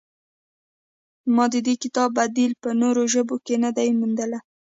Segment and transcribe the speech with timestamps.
[1.35, 4.39] ما د دې کتاب بدیل په نورو ژبو کې نه دی موندلی.